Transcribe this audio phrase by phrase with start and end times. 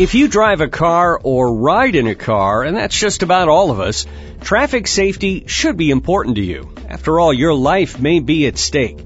[0.00, 3.70] If you drive a car or ride in a car, and that's just about all
[3.70, 4.06] of us,
[4.40, 6.74] traffic safety should be important to you.
[6.88, 8.98] After all, your life may be at stake.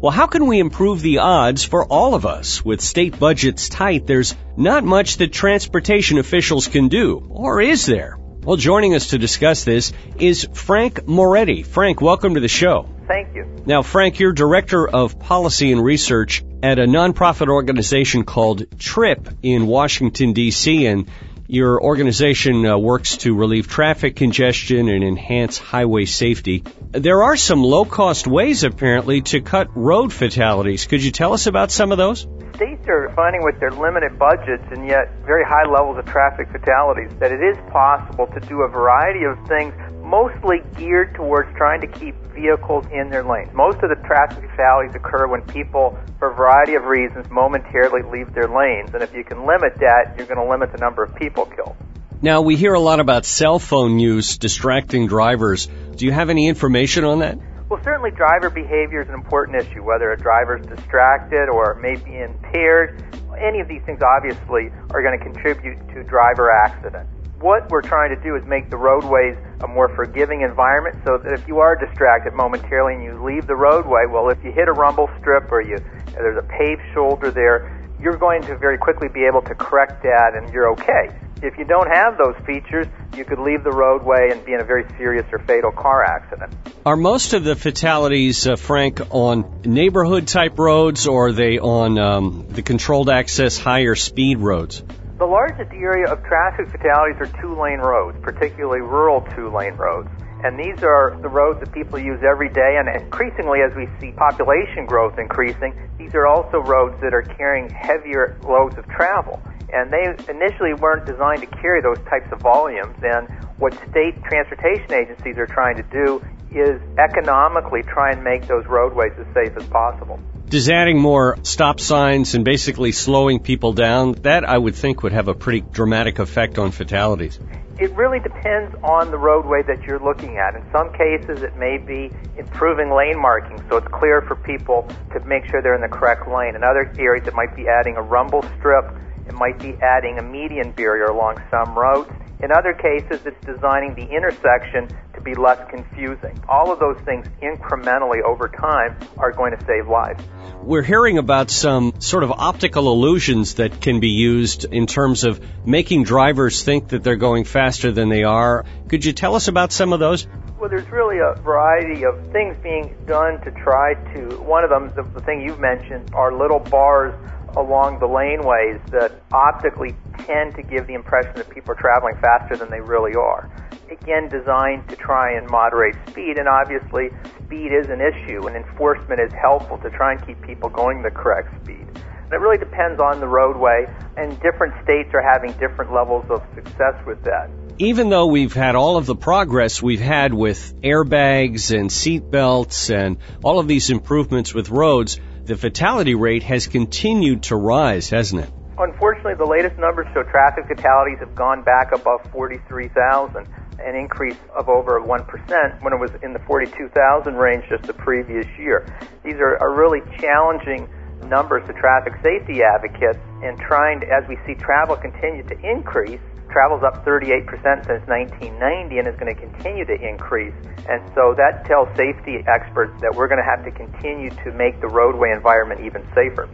[0.00, 2.64] Well, how can we improve the odds for all of us?
[2.64, 7.28] With state budgets tight, there's not much that transportation officials can do.
[7.28, 8.16] Or is there?
[8.42, 11.62] Well, joining us to discuss this is Frank Moretti.
[11.62, 12.88] Frank, welcome to the show.
[13.08, 13.46] Thank you.
[13.64, 19.66] Now, Frank, you're Director of Policy and Research at a nonprofit organization called TRIP in
[19.66, 21.08] Washington, D.C., and
[21.46, 26.62] your organization uh, works to relieve traffic congestion and enhance highway safety.
[26.90, 30.84] There are some low cost ways, apparently, to cut road fatalities.
[30.84, 32.26] Could you tell us about some of those?
[32.56, 37.10] States are finding with their limited budgets and yet very high levels of traffic fatalities
[37.18, 39.72] that it is possible to do a variety of things
[40.08, 43.52] mostly geared towards trying to keep vehicles in their lanes.
[43.52, 48.32] Most of the traffic fatalities occur when people, for a variety of reasons, momentarily leave
[48.32, 48.94] their lanes.
[48.94, 51.76] And if you can limit that, you're going to limit the number of people killed.
[52.22, 55.68] Now, we hear a lot about cell phone use distracting drivers.
[55.94, 57.38] Do you have any information on that?
[57.68, 62.18] Well, certainly driver behavior is an important issue, whether a driver is distracted or maybe
[62.18, 63.04] impaired.
[63.38, 68.14] Any of these things obviously are going to contribute to driver accidents what we're trying
[68.14, 71.76] to do is make the roadways a more forgiving environment so that if you are
[71.76, 75.62] distracted momentarily and you leave the roadway, well, if you hit a rumble strip or
[75.62, 75.76] you
[76.12, 80.32] there's a paved shoulder there, you're going to very quickly be able to correct that
[80.34, 81.14] and you're okay.
[81.40, 84.64] If you don't have those features, you could leave the roadway and be in a
[84.64, 86.52] very serious or fatal car accident.
[86.84, 91.98] Are most of the fatalities, uh, Frank, on neighborhood type roads or are they on
[91.98, 94.82] um, the controlled access higher speed roads?
[95.18, 100.08] The largest area of traffic fatalities are two-lane roads, particularly rural two-lane roads.
[100.44, 104.12] And these are the roads that people use every day, and increasingly as we see
[104.12, 109.42] population growth increasing, these are also roads that are carrying heavier loads of travel.
[109.74, 113.26] And they initially weren't designed to carry those types of volumes, and
[113.58, 116.22] what state transportation agencies are trying to do
[116.54, 120.20] is economically try and make those roadways as safe as possible.
[120.50, 125.12] Does adding more stop signs and basically slowing people down, that I would think would
[125.12, 127.38] have a pretty dramatic effect on fatalities?
[127.78, 130.54] It really depends on the roadway that you're looking at.
[130.54, 135.20] In some cases, it may be improving lane marking so it's clear for people to
[135.26, 136.56] make sure they're in the correct lane.
[136.56, 138.86] In other areas, it might be adding a rumble strip.
[139.26, 142.10] It might be adding a median barrier along some roads.
[142.40, 146.38] In other cases, it's designing the intersection to be less confusing.
[146.48, 150.22] All of those things incrementally over time are going to save lives.
[150.62, 155.40] We're hearing about some sort of optical illusions that can be used in terms of
[155.66, 158.64] making drivers think that they're going faster than they are.
[158.88, 160.26] Could you tell us about some of those?
[160.58, 164.40] Well, there's really a variety of things being done to try to.
[164.40, 167.14] One of them, the, the thing you've mentioned, are little bars
[167.56, 169.94] along the laneways that optically
[170.26, 173.50] tend to give the impression that people are traveling faster than they really are.
[173.90, 177.08] Again, designed to try and moderate speed, and obviously
[177.46, 181.10] speed is an issue, and enforcement is helpful to try and keep people going the
[181.10, 181.86] correct speed.
[181.86, 183.86] And it really depends on the roadway,
[184.18, 187.48] and different states are having different levels of success with that.
[187.78, 192.90] Even though we've had all of the progress we've had with airbags and seat belts
[192.90, 198.42] and all of these improvements with roads, the fatality rate has continued to rise, hasn't
[198.42, 198.50] it?
[198.78, 203.44] Unfortunately, the latest numbers show traffic fatalities have gone back above 43,000,
[203.82, 208.46] an increase of over 1% when it was in the 42,000 range just the previous
[208.56, 208.86] year.
[209.24, 210.88] These are, are really challenging
[211.26, 216.20] numbers to traffic safety advocates and trying to, as we see travel continue to increase,
[216.48, 217.50] travel's up 38%
[217.82, 220.54] since 1990 and is going to continue to increase.
[220.88, 224.80] And so that tells safety experts that we're going to have to continue to make
[224.80, 226.48] the roadway environment even safer.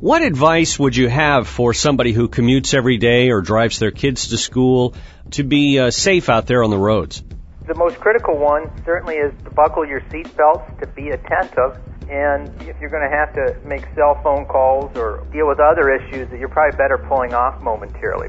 [0.00, 4.28] What advice would you have for somebody who commutes every day or drives their kids
[4.28, 4.94] to school
[5.32, 7.20] to be uh, safe out there on the roads?
[7.66, 12.80] The most critical one certainly is to buckle your seatbelts, to be attentive, and if
[12.80, 16.38] you're going to have to make cell phone calls or deal with other issues, that
[16.38, 18.28] you're probably better pulling off momentarily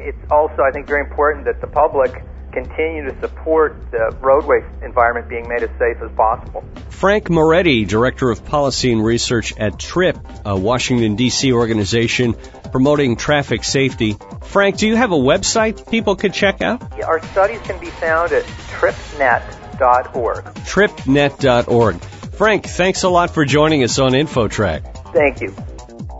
[0.00, 5.28] it's also, I think, very important that the public continue to support the roadway environment
[5.28, 6.64] being made as safe as possible.
[6.90, 11.52] Frank Moretti, Director of Policy and Research at TRIP, a Washington, D.C.
[11.52, 12.34] organization
[12.70, 14.16] promoting traffic safety.
[14.44, 16.82] Frank, do you have a website people could check out?
[16.96, 20.44] Yeah, our studies can be found at tripnet.org.
[20.44, 22.00] Tripnet.org.
[22.00, 25.12] Frank, thanks a lot for joining us on InfoTrack.
[25.12, 25.54] Thank you.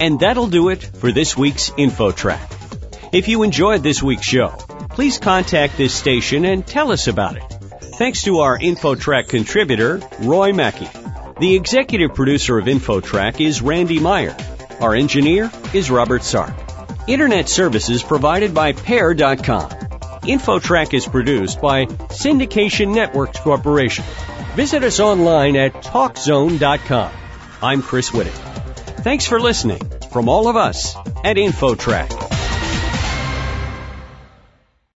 [0.00, 2.56] And that'll do it for this week's InfoTrack.
[3.12, 4.56] If you enjoyed this week's show,
[5.00, 7.43] please contact this station and tell us about it.
[7.97, 10.91] Thanks to our InfoTrack contributor, Roy Mackey.
[11.41, 14.37] The executive producer of InfoTrack is Randy Meyer.
[14.79, 16.52] Our engineer is Robert Sark.
[17.06, 19.70] Internet services provided by Pair.com.
[19.70, 24.05] InfoTrack is produced by Syndication Networks Corporation.
[24.55, 27.11] Visit us online at TalkZone.com.
[27.62, 28.35] I'm Chris Whitting.
[29.02, 29.81] Thanks for listening
[30.12, 30.94] from all of us
[31.25, 32.30] at InfoTrack.